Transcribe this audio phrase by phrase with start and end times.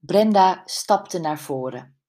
[0.00, 2.00] Brenda stapte naar voren.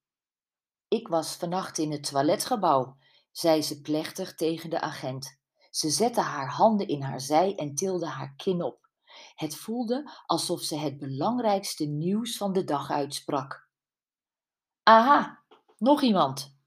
[0.87, 2.97] Ik was vannacht in het toiletgebouw,
[3.31, 5.39] zei ze plechtig tegen de agent.
[5.69, 8.89] Ze zette haar handen in haar zij en tilde haar kin op.
[9.35, 13.69] Het voelde alsof ze het belangrijkste nieuws van de dag uitsprak.
[14.83, 15.43] Aha,
[15.77, 16.57] nog iemand.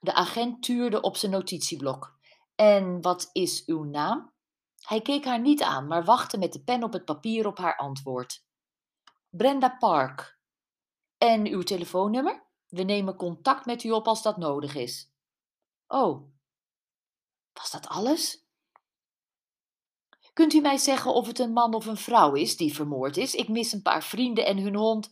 [0.00, 2.18] De agent tuurde op zijn notitieblok.
[2.54, 4.32] En wat is uw naam?
[4.80, 7.76] Hij keek haar niet aan, maar wachtte met de pen op het papier op haar
[7.76, 8.44] antwoord.
[9.30, 10.37] Brenda Park.
[11.18, 12.46] En uw telefoonnummer?
[12.68, 15.12] We nemen contact met u op als dat nodig is.
[15.86, 16.32] Oh,
[17.52, 18.46] was dat alles?
[20.32, 23.34] Kunt u mij zeggen of het een man of een vrouw is die vermoord is?
[23.34, 25.10] Ik mis een paar vrienden en hun hond.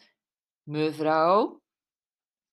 [0.62, 1.62] Mevrouw?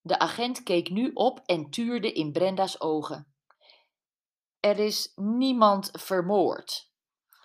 [0.01, 3.33] De agent keek nu op en tuurde in Brenda's ogen.
[4.59, 6.91] Er is niemand vermoord.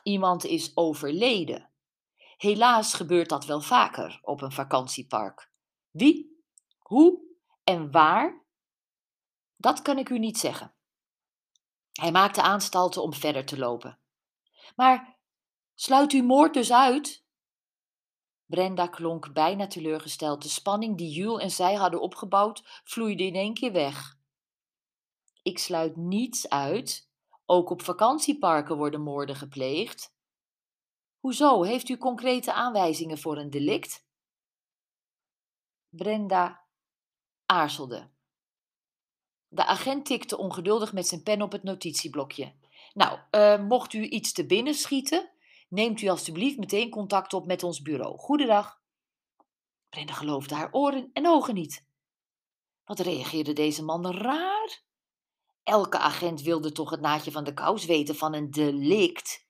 [0.02, 1.70] Iemand is overleden.
[2.36, 5.47] Helaas gebeurt dat wel vaker op een vakantiepark.
[5.98, 6.42] Wie,
[6.78, 7.22] hoe
[7.64, 8.46] en waar?
[9.56, 10.74] Dat kan ik u niet zeggen.
[11.92, 14.00] Hij maakte aanstalten om verder te lopen.
[14.76, 15.18] Maar
[15.74, 17.24] sluit u moord dus uit?
[18.44, 20.42] Brenda klonk bijna teleurgesteld.
[20.42, 24.18] De spanning die Jules en zij hadden opgebouwd vloeide in één keer weg.
[25.42, 27.10] Ik sluit niets uit.
[27.46, 30.14] Ook op vakantieparken worden moorden gepleegd.
[31.18, 31.62] Hoezo?
[31.62, 34.07] Heeft u concrete aanwijzingen voor een delict?
[35.88, 36.64] Brenda
[37.46, 38.10] aarzelde.
[39.48, 42.52] De agent tikte ongeduldig met zijn pen op het notitieblokje.
[42.94, 45.30] Nou, uh, mocht u iets te binnen schieten,
[45.68, 48.18] neemt u alstublieft meteen contact op met ons bureau.
[48.18, 48.80] Goedendag.
[49.88, 51.86] Brenda geloofde haar oren en ogen niet.
[52.84, 54.82] Wat reageerde deze man raar?
[55.62, 59.46] Elke agent wilde toch het naadje van de kous weten van een delict.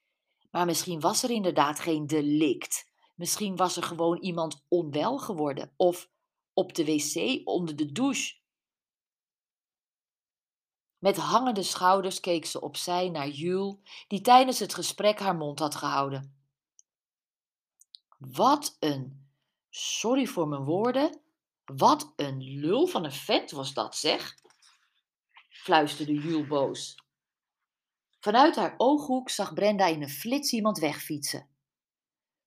[0.51, 2.91] Maar misschien was er inderdaad geen delict.
[3.15, 5.73] Misschien was er gewoon iemand onwel geworden.
[5.77, 6.09] Of
[6.59, 8.37] op de wc onder de douche.
[10.99, 13.77] Met hangende schouders keek ze opzij naar Jules,
[14.09, 16.37] die tijdens het gesprek haar mond had gehouden.
[18.19, 19.29] Wat een,
[19.71, 21.21] sorry voor mijn woorden,
[21.65, 24.35] wat een lul van een vent was dat, zeg,
[25.49, 26.97] fluisterde Jules boos.
[28.21, 31.49] Vanuit haar ooghoek zag Brenda in een flits iemand wegfietsen.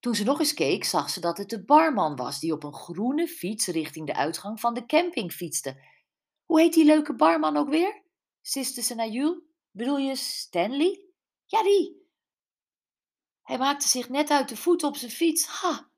[0.01, 2.73] Toen ze nog eens keek, zag ze dat het de barman was die op een
[2.73, 5.83] groene fiets richting de uitgang van de camping fietste.
[6.45, 8.03] Hoe heet die leuke barman ook weer?
[8.41, 9.43] siste ze naar Jules.
[9.71, 11.05] Bedoel je Stanley?
[11.45, 12.09] Ja, die.
[13.41, 15.45] Hij maakte zich net uit de voet op zijn fiets.
[15.45, 15.91] Ha!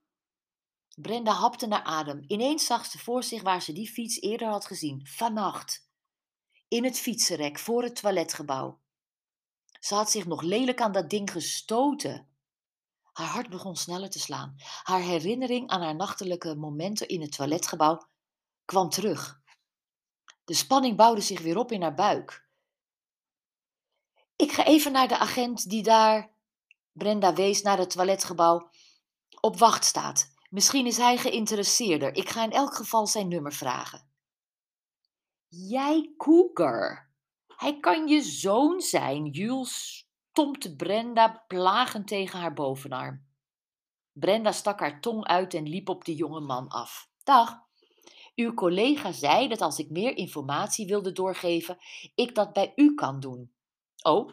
[0.95, 2.23] Brenda hapte naar adem.
[2.27, 5.07] Ineens zag ze voor zich waar ze die fiets eerder had gezien.
[5.07, 5.87] Vannacht.
[6.67, 8.81] In het fietsenrek voor het toiletgebouw.
[9.79, 12.32] Ze had zich nog lelijk aan dat ding gestoten.
[13.13, 14.55] Haar hart begon sneller te slaan.
[14.83, 18.07] Haar herinnering aan haar nachtelijke momenten in het toiletgebouw
[18.65, 19.41] kwam terug.
[20.43, 22.47] De spanning bouwde zich weer op in haar buik.
[24.35, 26.31] Ik ga even naar de agent die daar,
[26.91, 28.69] Brenda wees naar het toiletgebouw,
[29.39, 30.31] op wacht staat.
[30.49, 32.15] Misschien is hij geïnteresseerder.
[32.15, 34.11] Ik ga in elk geval zijn nummer vragen.
[35.47, 37.11] Jij Cougar.
[37.47, 43.25] Hij kan je zoon zijn, Jules stompte Brenda plagend tegen haar bovenarm.
[44.11, 47.09] Brenda stak haar tong uit en liep op de jonge man af.
[47.23, 47.61] Dag.
[48.35, 51.77] Uw collega zei dat als ik meer informatie wilde doorgeven,
[52.15, 53.53] ik dat bij u kan doen.
[54.01, 54.31] Oh,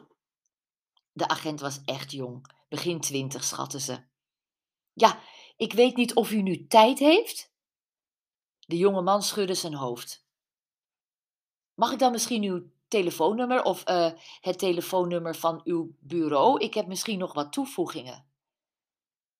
[1.13, 4.03] de agent was echt jong, begin twintig schatte ze.
[4.93, 5.21] Ja,
[5.57, 7.53] ik weet niet of u nu tijd heeft?
[8.59, 10.27] De jonge man schudde zijn hoofd.
[11.75, 16.59] Mag ik dan misschien uw telefoonnummer of uh, het telefoonnummer van uw bureau?
[16.59, 18.29] Ik heb misschien nog wat toevoegingen.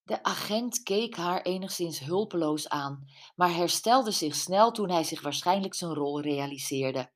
[0.03, 5.75] De agent keek haar enigszins hulpeloos aan, maar herstelde zich snel toen hij zich waarschijnlijk
[5.75, 7.13] zijn rol realiseerde.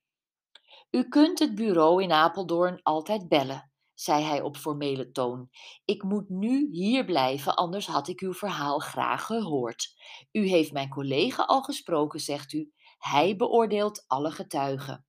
[0.90, 5.48] U kunt het bureau in Apeldoorn altijd bellen, zei hij op formele toon.
[5.84, 9.94] Ik moet nu hier blijven, anders had ik uw verhaal graag gehoord.
[10.32, 12.72] U heeft mijn collega al gesproken, zegt u.
[12.98, 15.06] Hij beoordeelt alle getuigen.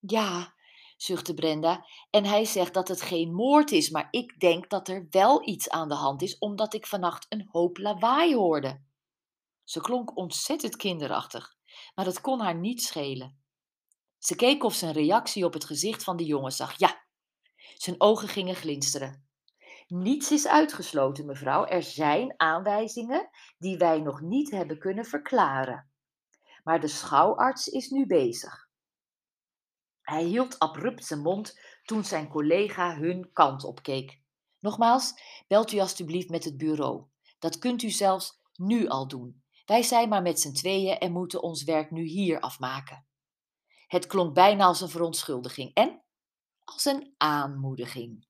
[0.00, 0.54] Ja,
[0.96, 1.86] zuchtte Brenda.
[2.10, 5.68] En hij zegt dat het geen moord is, maar ik denk dat er wel iets
[5.68, 8.80] aan de hand is, omdat ik vannacht een hoop lawaai hoorde.
[9.64, 11.56] Ze klonk ontzettend kinderachtig,
[11.94, 13.38] maar dat kon haar niet schelen.
[14.18, 16.78] Ze keek of ze een reactie op het gezicht van de jongen zag.
[16.78, 17.04] Ja,
[17.76, 19.28] zijn ogen gingen glinsteren.
[19.86, 21.66] Niets is uitgesloten, mevrouw.
[21.66, 25.90] Er zijn aanwijzingen die wij nog niet hebben kunnen verklaren.
[26.64, 28.69] Maar de schouwarts is nu bezig.
[30.10, 34.20] Hij hield abrupt zijn mond toen zijn collega hun kant opkeek.
[34.58, 35.14] Nogmaals,
[35.48, 37.04] belt u alstublieft met het bureau.
[37.38, 39.42] Dat kunt u zelfs nu al doen.
[39.64, 43.06] Wij zijn maar met z'n tweeën en moeten ons werk nu hier afmaken.
[43.86, 46.02] Het klonk bijna als een verontschuldiging en
[46.64, 48.26] als een aanmoediging.